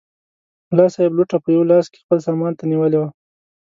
ملا 0.71 0.87
صاحب 0.93 1.11
لوټه 1.17 1.37
په 1.43 1.49
یوه 1.55 1.65
لاس 1.71 1.85
کې 1.91 1.99
خپل 2.03 2.17
سامان 2.27 2.51
ته 2.59 2.63
نیولې 2.71 2.97
وه. 2.99 3.09